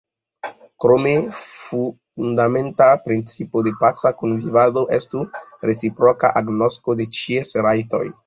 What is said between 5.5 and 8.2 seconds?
reciproka agnosko de ĉies rajtoj.